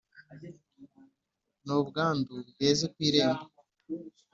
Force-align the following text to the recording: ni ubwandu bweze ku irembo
ni 1.63 1.73
ubwandu 1.79 2.33
bweze 2.49 2.85
ku 2.93 2.97
irembo 3.07 3.45